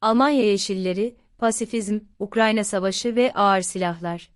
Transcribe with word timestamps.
Almanya 0.00 0.44
Yeşilleri, 0.44 1.16
Pasifizm, 1.38 2.00
Ukrayna 2.18 2.64
Savaşı 2.64 3.16
ve 3.16 3.32
Ağır 3.34 3.60
Silahlar. 3.60 4.30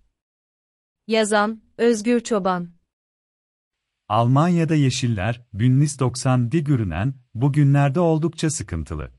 Yazan, 1.06 1.62
Özgür 1.78 2.20
Çoban. 2.20 2.68
Almanya'da 4.08 4.74
Yeşiller, 4.74 5.46
Bündnis 5.52 5.96
90'di 5.96 6.64
görünen, 6.64 7.14
bugünlerde 7.34 8.00
oldukça 8.00 8.50
sıkıntılı. 8.50 9.10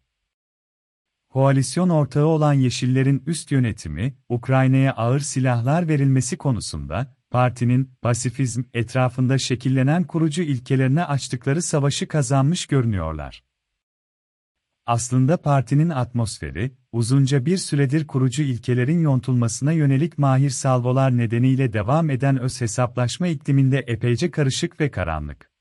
Koalisyon 1.29 1.89
ortağı 1.89 2.25
olan 2.25 2.53
Yeşillerin 2.53 3.23
üst 3.25 3.51
yönetimi, 3.51 4.17
Ukrayna'ya 4.29 4.93
ağır 4.93 5.19
silahlar 5.19 5.87
verilmesi 5.87 6.37
konusunda, 6.37 7.15
partinin, 7.31 7.91
pasifizm 8.01 8.63
etrafında 8.73 9.37
şekillenen 9.37 10.03
kurucu 10.03 10.41
ilkelerine 10.41 11.05
açtıkları 11.05 11.61
savaşı 11.61 12.07
kazanmış 12.07 12.65
görünüyorlar. 12.65 13.43
Aslında 14.85 15.37
partinin 15.37 15.89
atmosferi, 15.89 16.71
uzunca 16.91 17.45
bir 17.45 17.57
süredir 17.57 18.07
kurucu 18.07 18.43
ilkelerin 18.43 18.99
yontulmasına 19.01 19.71
yönelik 19.71 20.17
mahir 20.17 20.49
salvolar 20.49 21.17
nedeniyle 21.17 21.73
devam 21.73 22.09
eden 22.09 22.39
öz 22.39 22.61
hesaplaşma 22.61 23.27
ikliminde 23.27 23.79
epeyce 23.79 24.31
karışık 24.31 24.79
ve 24.79 24.91
karanlık. 24.91 25.52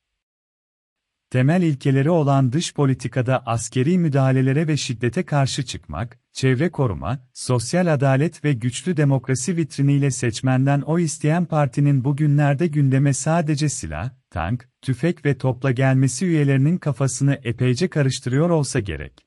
Temel 1.33 1.63
ilkeleri 1.63 2.11
olan 2.11 2.53
dış 2.53 2.75
politikada 2.75 3.47
askeri 3.47 3.99
müdahalelere 3.99 4.69
ve 4.69 4.77
şiddete 4.77 5.23
karşı 5.23 5.63
çıkmak, 5.63 6.19
çevre 6.33 6.71
koruma, 6.71 7.29
sosyal 7.33 7.95
adalet 7.95 8.45
ve 8.45 8.53
güçlü 8.53 8.97
demokrasi 8.97 9.57
vitriniyle 9.57 10.11
seçmenden 10.11 10.81
o 10.81 10.99
isteyen 10.99 11.45
partinin 11.45 12.05
bugünlerde 12.05 12.67
gündeme 12.67 13.13
sadece 13.13 13.69
silah, 13.69 14.11
tank, 14.30 14.69
tüfek 14.83 15.24
ve 15.24 15.39
topla 15.39 15.71
gelmesi 15.71 16.27
üyelerinin 16.27 16.79
kafasını 16.79 17.41
epeyce 17.45 17.89
karıştırıyor 17.89 18.51
olsa 18.51 18.80
gerek. 18.80 19.27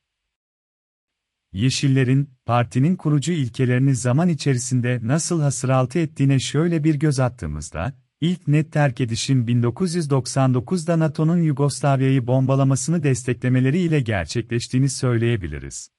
Yeşillerin, 1.52 2.30
partinin 2.44 2.96
kurucu 2.96 3.32
ilkelerini 3.32 3.94
zaman 3.94 4.28
içerisinde 4.28 5.00
nasıl 5.02 5.40
hasıraltı 5.40 5.98
ettiğine 5.98 6.38
şöyle 6.38 6.84
bir 6.84 6.94
göz 6.94 7.20
attığımızda, 7.20 8.05
ilk 8.20 8.48
net 8.48 8.72
terk 8.72 9.00
edişin 9.00 9.46
1999'da 9.46 10.98
NATO'nun 10.98 11.42
Yugoslavya'yı 11.42 12.26
bombalamasını 12.26 13.02
desteklemeleri 13.02 13.78
ile 13.78 14.00
gerçekleştiğini 14.00 14.88
söyleyebiliriz. 14.88 15.90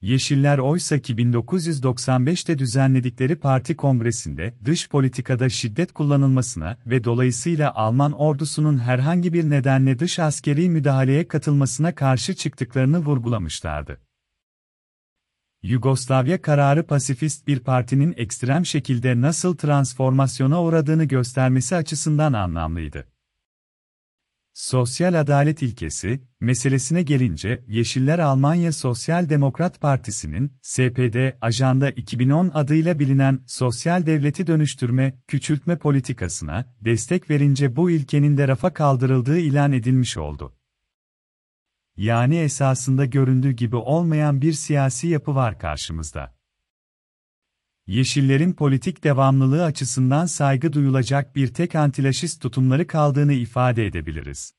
Yeşiller 0.00 0.58
oysa 0.58 0.98
ki 0.98 1.14
1995'te 1.14 2.58
düzenledikleri 2.58 3.36
parti 3.36 3.76
kongresinde 3.76 4.54
dış 4.64 4.88
politikada 4.88 5.48
şiddet 5.48 5.92
kullanılmasına 5.92 6.78
ve 6.86 7.04
dolayısıyla 7.04 7.74
Alman 7.74 8.12
ordusunun 8.12 8.78
herhangi 8.78 9.32
bir 9.32 9.50
nedenle 9.50 9.98
dış 9.98 10.18
askeri 10.18 10.70
müdahaleye 10.70 11.28
katılmasına 11.28 11.94
karşı 11.94 12.34
çıktıklarını 12.34 12.98
vurgulamışlardı. 12.98 14.05
Yugoslavya 15.66 16.42
kararı 16.42 16.86
pasifist 16.86 17.46
bir 17.46 17.60
partinin 17.60 18.14
ekstrem 18.16 18.66
şekilde 18.66 19.20
nasıl 19.20 19.56
transformasyona 19.56 20.62
uğradığını 20.62 21.04
göstermesi 21.04 21.76
açısından 21.76 22.32
anlamlıydı. 22.32 23.06
Sosyal 24.52 25.20
adalet 25.20 25.62
ilkesi, 25.62 26.22
meselesine 26.40 27.02
gelince, 27.02 27.64
Yeşiller 27.68 28.18
Almanya 28.18 28.72
Sosyal 28.72 29.28
Demokrat 29.28 29.80
Partisi'nin, 29.80 30.52
SPD, 30.62 31.36
Ajanda 31.40 31.90
2010 31.90 32.50
adıyla 32.54 32.98
bilinen 32.98 33.40
sosyal 33.46 34.06
devleti 34.06 34.46
dönüştürme, 34.46 35.18
küçültme 35.28 35.78
politikasına 35.78 36.74
destek 36.80 37.30
verince 37.30 37.76
bu 37.76 37.90
ilkenin 37.90 38.36
de 38.36 38.48
rafa 38.48 38.74
kaldırıldığı 38.74 39.38
ilan 39.38 39.72
edilmiş 39.72 40.16
oldu. 40.16 40.52
Yani 41.96 42.36
esasında 42.36 43.04
göründüğü 43.04 43.52
gibi 43.52 43.76
olmayan 43.76 44.42
bir 44.42 44.52
siyasi 44.52 45.08
yapı 45.08 45.34
var 45.34 45.58
karşımızda. 45.58 46.36
Yeşillerin 47.86 48.52
politik 48.52 49.04
devamlılığı 49.04 49.64
açısından 49.64 50.26
saygı 50.26 50.72
duyulacak 50.72 51.36
bir 51.36 51.54
tek 51.54 51.74
antilaşist 51.74 52.42
tutumları 52.42 52.86
kaldığını 52.86 53.32
ifade 53.32 53.86
edebiliriz. 53.86 54.54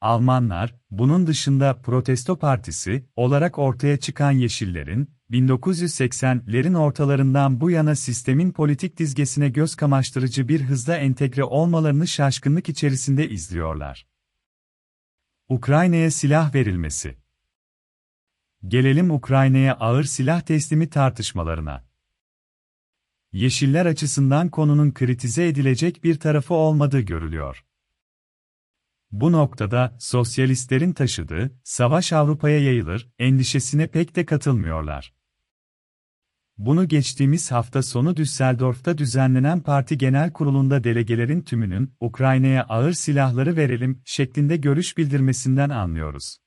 Almanlar, 0.00 0.74
bunun 0.90 1.26
dışında 1.26 1.80
Protesto 1.82 2.38
Partisi 2.38 3.06
olarak 3.16 3.58
ortaya 3.58 3.96
çıkan 3.96 4.30
Yeşillerin, 4.30 5.10
1980'lerin 5.30 6.76
ortalarından 6.76 7.60
bu 7.60 7.70
yana 7.70 7.94
sistemin 7.94 8.52
politik 8.52 8.98
dizgesine 8.98 9.48
göz 9.48 9.74
kamaştırıcı 9.74 10.48
bir 10.48 10.60
hızda 10.60 10.96
entegre 10.96 11.44
olmalarını 11.44 12.06
şaşkınlık 12.06 12.68
içerisinde 12.68 13.28
izliyorlar. 13.28 14.06
Ukrayna'ya 15.50 16.10
silah 16.10 16.54
verilmesi 16.54 17.18
Gelelim 18.68 19.10
Ukrayna'ya 19.10 19.74
ağır 19.74 20.04
silah 20.04 20.40
teslimi 20.40 20.90
tartışmalarına. 20.90 21.84
Yeşiller 23.32 23.86
açısından 23.86 24.48
konunun 24.48 24.92
kritize 24.92 25.48
edilecek 25.48 26.04
bir 26.04 26.20
tarafı 26.20 26.54
olmadığı 26.54 27.00
görülüyor. 27.00 27.64
Bu 29.10 29.32
noktada 29.32 29.96
sosyalistlerin 30.00 30.92
taşıdığı 30.92 31.60
savaş 31.64 32.12
Avrupa'ya 32.12 32.58
yayılır 32.60 33.08
endişesine 33.18 33.86
pek 33.86 34.16
de 34.16 34.26
katılmıyorlar. 34.26 35.17
Bunu 36.58 36.88
geçtiğimiz 36.88 37.52
hafta 37.52 37.82
sonu 37.82 38.16
Düsseldorf'ta 38.16 38.98
düzenlenen 38.98 39.60
parti 39.60 39.98
genel 39.98 40.32
kurulunda 40.32 40.84
delegelerin 40.84 41.42
tümünün 41.42 41.92
Ukrayna'ya 42.00 42.64
ağır 42.64 42.92
silahları 42.92 43.56
verelim 43.56 44.02
şeklinde 44.04 44.56
görüş 44.56 44.96
bildirmesinden 44.96 45.70
anlıyoruz. 45.70 46.38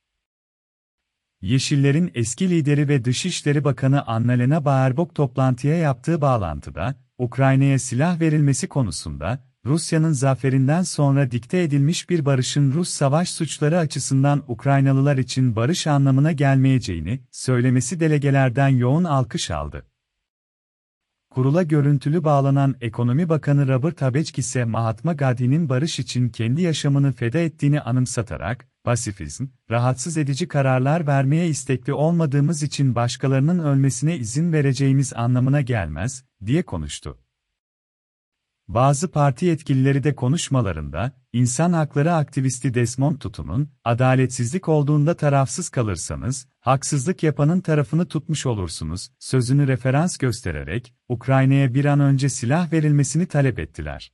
Yeşillerin 1.42 2.12
eski 2.14 2.50
lideri 2.50 2.88
ve 2.88 3.06
Dışişleri 3.06 3.64
Bakanı 3.64 4.08
Annalena 4.08 4.66
Baerbock 4.66 5.16
toplantıya 5.16 5.78
yaptığı 5.78 6.22
bağlantıda, 6.22 6.96
Ukrayna'ya 7.18 7.80
silah 7.80 8.20
verilmesi 8.20 8.68
konusunda, 8.68 9.52
Rusya'nın 9.66 10.12
zaferinden 10.12 10.84
sonra 10.84 11.32
dikte 11.32 11.64
edilmiş 11.64 12.10
bir 12.10 12.26
barışın 12.26 12.72
Rus 12.72 12.90
savaş 12.90 13.30
suçları 13.30 13.78
açısından 13.78 14.44
Ukraynalılar 14.48 15.18
için 15.18 15.56
barış 15.56 15.88
anlamına 15.88 16.32
gelmeyeceğini 16.32 17.20
söylemesi 17.32 18.00
delegelerden 18.00 18.68
yoğun 18.68 19.04
alkış 19.04 19.52
aldı. 19.52 19.91
Kurula 21.32 21.64
görüntülü 21.64 22.24
bağlanan 22.24 22.76
Ekonomi 22.82 23.30
Bakanı 23.30 23.68
Robert 23.68 24.02
Habeck 24.02 24.40
ise 24.40 24.66
Mahatma 24.66 25.14
Gandhi'nin 25.14 25.70
barış 25.70 26.00
için 26.00 26.30
kendi 26.30 26.62
yaşamını 26.62 27.12
feda 27.12 27.40
ettiğini 27.40 27.82
anımsatarak, 27.82 28.68
pasifizm, 28.84 29.48
rahatsız 29.70 30.18
edici 30.18 30.48
kararlar 30.48 31.08
vermeye 31.08 31.48
istekli 31.48 31.94
olmadığımız 31.94 32.64
için 32.64 32.96
başkalarının 32.96 33.60
ölmesine 33.60 34.18
izin 34.18 34.54
vereceğimiz 34.54 35.14
anlamına 35.14 35.62
gelmez, 35.62 36.24
diye 36.46 36.64
konuştu. 36.64 37.18
Bazı 38.74 39.12
parti 39.12 39.46
yetkilileri 39.46 40.04
de 40.04 40.16
konuşmalarında, 40.16 41.12
insan 41.34 41.74
hakları 41.74 42.14
aktivisti 42.14 42.74
Desmond 42.74 43.18
Tutu'nun, 43.18 43.70
adaletsizlik 43.84 44.70
olduğunda 44.70 45.18
tarafsız 45.18 45.70
kalırsanız, 45.70 46.48
haksızlık 46.60 47.24
yapanın 47.24 47.62
tarafını 47.62 48.06
tutmuş 48.06 48.46
olursunuz, 48.46 49.12
sözünü 49.20 49.68
referans 49.68 50.18
göstererek, 50.18 50.94
Ukrayna'ya 51.10 51.74
bir 51.74 51.86
an 51.86 52.00
önce 52.00 52.30
silah 52.30 52.74
verilmesini 52.74 53.26
talep 53.26 53.60
ettiler. 53.60 54.12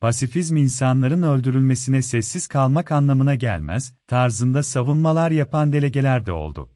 Pasifizm 0.00 0.56
insanların 0.56 1.22
öldürülmesine 1.22 2.02
sessiz 2.02 2.46
kalmak 2.46 2.92
anlamına 2.92 3.34
gelmez, 3.34 3.94
tarzında 4.06 4.62
savunmalar 4.62 5.30
yapan 5.30 5.72
delegeler 5.72 6.26
de 6.26 6.32
oldu. 6.32 6.73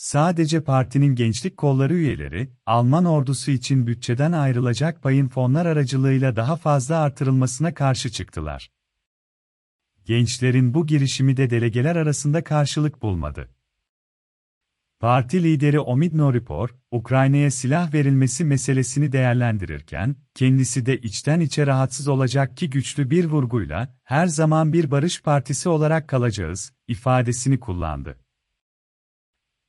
Sadece 0.00 0.64
partinin 0.64 1.14
gençlik 1.14 1.56
kolları 1.56 1.94
üyeleri, 1.94 2.50
Alman 2.66 3.04
ordusu 3.04 3.50
için 3.50 3.86
bütçeden 3.86 4.32
ayrılacak 4.32 5.02
payın 5.02 5.28
fonlar 5.28 5.66
aracılığıyla 5.66 6.36
daha 6.36 6.56
fazla 6.56 6.98
artırılmasına 6.98 7.74
karşı 7.74 8.10
çıktılar. 8.10 8.70
Gençlerin 10.04 10.74
bu 10.74 10.86
girişimi 10.86 11.36
de 11.36 11.50
delegeler 11.50 11.96
arasında 11.96 12.44
karşılık 12.44 13.02
bulmadı. 13.02 13.50
Parti 15.00 15.42
lideri 15.42 15.80
Omid 15.80 16.16
Noripor, 16.16 16.74
Ukrayna'ya 16.90 17.50
silah 17.50 17.94
verilmesi 17.94 18.44
meselesini 18.44 19.12
değerlendirirken, 19.12 20.16
kendisi 20.34 20.86
de 20.86 20.98
içten 20.98 21.40
içe 21.40 21.66
rahatsız 21.66 22.08
olacak 22.08 22.56
ki 22.56 22.70
güçlü 22.70 23.10
bir 23.10 23.24
vurguyla, 23.24 23.96
her 24.04 24.26
zaman 24.26 24.72
bir 24.72 24.90
barış 24.90 25.22
partisi 25.22 25.68
olarak 25.68 26.08
kalacağız, 26.08 26.72
ifadesini 26.88 27.60
kullandı. 27.60 28.16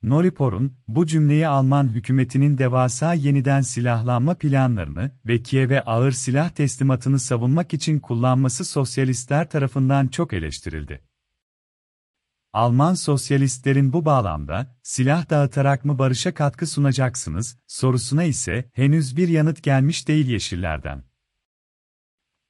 Noripor'un, 0.02 0.76
bu 0.88 1.06
cümleyi 1.06 1.48
Alman 1.48 1.88
hükümetinin 1.88 2.58
devasa 2.58 3.14
yeniden 3.14 3.60
silahlanma 3.60 4.34
planlarını 4.34 5.10
ve 5.26 5.42
Kiev'e 5.42 5.80
ağır 5.82 6.12
silah 6.12 6.50
teslimatını 6.50 7.18
savunmak 7.18 7.74
için 7.74 7.98
kullanması 7.98 8.64
sosyalistler 8.64 9.50
tarafından 9.50 10.08
çok 10.08 10.32
eleştirildi. 10.32 11.00
Alman 12.52 12.94
sosyalistlerin 12.94 13.92
bu 13.92 14.04
bağlamda, 14.04 14.76
silah 14.82 15.30
dağıtarak 15.30 15.84
mı 15.84 15.98
barışa 15.98 16.34
katkı 16.34 16.66
sunacaksınız, 16.66 17.58
sorusuna 17.66 18.24
ise 18.24 18.70
henüz 18.72 19.16
bir 19.16 19.28
yanıt 19.28 19.62
gelmiş 19.62 20.08
değil 20.08 20.26
Yeşillerden. 20.26 21.11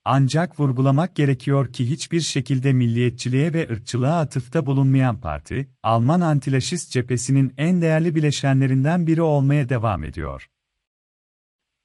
Ancak 0.04 0.60
vurgulamak 0.60 1.16
gerekiyor 1.16 1.72
ki 1.72 1.90
hiçbir 1.90 2.20
şekilde 2.20 2.72
milliyetçiliğe 2.72 3.52
ve 3.52 3.68
ırkçılığa 3.70 4.20
atıfta 4.20 4.66
bulunmayan 4.66 5.20
parti, 5.20 5.68
Alman 5.82 6.20
antilaşist 6.20 6.90
cephesinin 6.90 7.54
en 7.56 7.82
değerli 7.82 8.14
bileşenlerinden 8.14 9.06
biri 9.06 9.22
olmaya 9.22 9.68
devam 9.68 10.04
ediyor. 10.04 10.48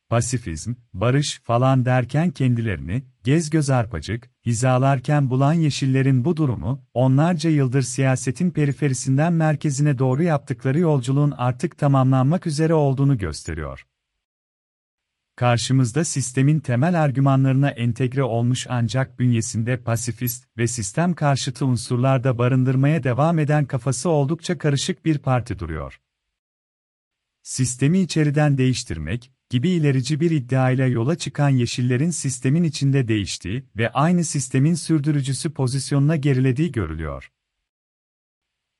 Pasifizm, 0.10 0.74
barış 0.94 1.42
falan 1.44 1.86
derken 1.86 2.32
kendilerini, 2.32 3.04
gez 3.24 3.50
göz 3.50 3.70
arpacık, 3.70 4.30
hizalarken 4.46 5.30
bulan 5.30 5.54
yeşillerin 5.54 6.26
bu 6.26 6.38
durumu, 6.38 6.86
onlarca 6.94 7.50
yıldır 7.50 7.82
siyasetin 7.82 8.52
periferisinden 8.52 9.34
merkezine 9.34 10.00
doğru 10.00 10.24
yaptıkları 10.24 10.80
yolculuğun 10.80 11.34
artık 11.38 11.78
tamamlanmak 11.78 12.48
üzere 12.48 12.74
olduğunu 12.74 13.18
gösteriyor. 13.18 13.86
Karşımızda 15.38 16.04
sistemin 16.04 16.60
temel 16.60 17.02
argümanlarına 17.04 17.70
entegre 17.70 18.24
olmuş 18.24 18.68
ancak 18.70 19.20
bünyesinde 19.20 19.78
pasifist 19.78 20.46
ve 20.58 20.68
sistem 20.68 21.14
karşıtı 21.14 21.66
unsurlar 21.66 22.24
da 22.24 22.38
barındırmaya 22.38 23.04
devam 23.04 23.40
eden 23.40 23.66
kafası 23.66 24.10
oldukça 24.10 24.58
karışık 24.58 25.06
bir 25.06 25.18
parti 25.18 25.60
duruyor. 25.60 26.02
Sistemi 27.44 28.00
içeriden 28.00 28.58
değiştirmek 28.58 29.32
gibi 29.50 29.70
ilerici 29.70 30.20
bir 30.20 30.32
iddiayla 30.32 30.88
yola 30.88 31.16
çıkan 31.18 31.50
Yeşillerin 31.50 32.12
sistemin 32.12 32.64
içinde 32.64 33.08
değiştiği 33.08 33.64
ve 33.76 33.90
aynı 33.90 34.24
sistemin 34.24 34.74
sürdürücüsü 34.74 35.54
pozisyonuna 35.54 36.16
gerilediği 36.16 36.72
görülüyor. 36.72 37.32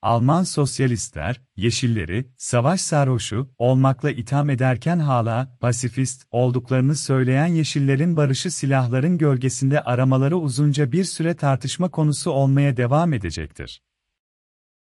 Alman 0.02 0.42
sosyalistler, 0.42 1.40
Yeşilleri, 1.56 2.30
savaş 2.36 2.80
sarhoşu 2.80 3.50
olmakla 3.58 4.10
itham 4.10 4.50
ederken 4.50 4.98
hala 4.98 5.56
pasifist 5.60 6.24
olduklarını 6.30 6.94
söyleyen 6.94 7.46
Yeşillerin 7.46 8.16
barışı 8.16 8.50
silahların 8.50 9.18
gölgesinde 9.18 9.80
aramaları 9.80 10.36
uzunca 10.36 10.92
bir 10.92 11.04
süre 11.04 11.34
tartışma 11.34 11.90
konusu 11.90 12.30
olmaya 12.30 12.76
devam 12.76 13.12
edecektir. 13.12 13.82